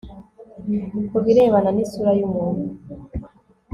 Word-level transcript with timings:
ku 1.09 1.17
birebana 1.23 1.69
n 1.75 1.77
isura 1.85 2.11
y 2.19 2.21
umuntu 2.27 2.65